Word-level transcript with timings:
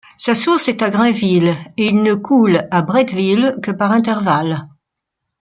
Sa 0.17 0.33
source 0.33 0.67
est 0.67 0.81
à 0.81 0.89
Grainville 0.89 1.53
et 1.77 1.85
il 1.85 2.01
ne 2.01 2.15
coule 2.15 2.67
à 2.71 2.81
Bretteville 2.81 3.57
que 3.61 3.69
par 3.69 3.91
intervalles. 3.91 4.67